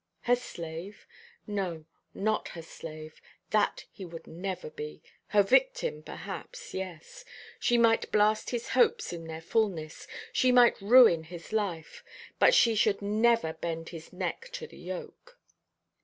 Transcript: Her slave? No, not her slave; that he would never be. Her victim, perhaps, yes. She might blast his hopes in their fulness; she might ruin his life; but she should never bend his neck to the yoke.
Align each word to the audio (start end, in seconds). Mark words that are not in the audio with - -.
Her 0.21 0.35
slave? 0.35 1.05
No, 1.45 1.85
not 2.15 2.47
her 2.57 2.63
slave; 2.63 3.21
that 3.51 3.85
he 3.91 4.03
would 4.03 4.25
never 4.25 4.71
be. 4.71 5.03
Her 5.27 5.43
victim, 5.43 6.01
perhaps, 6.01 6.73
yes. 6.73 7.23
She 7.59 7.77
might 7.77 8.11
blast 8.11 8.49
his 8.49 8.69
hopes 8.69 9.13
in 9.13 9.27
their 9.27 9.41
fulness; 9.43 10.07
she 10.33 10.51
might 10.51 10.81
ruin 10.81 11.25
his 11.25 11.53
life; 11.53 12.03
but 12.39 12.55
she 12.55 12.73
should 12.73 13.03
never 13.03 13.53
bend 13.53 13.89
his 13.89 14.11
neck 14.11 14.49
to 14.53 14.65
the 14.65 14.79
yoke. 14.79 15.37